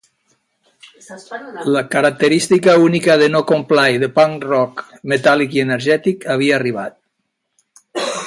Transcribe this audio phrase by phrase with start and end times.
[1.73, 6.99] La característica única de NoComply de "punk rock metàl·lic i energètic" havia arribat.